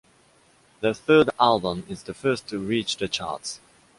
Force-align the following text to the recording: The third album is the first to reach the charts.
The 0.79 0.95
third 0.95 1.29
album 1.39 1.85
is 1.87 2.01
the 2.01 2.15
first 2.15 2.47
to 2.47 2.57
reach 2.57 2.97
the 2.97 3.07
charts. 3.07 3.59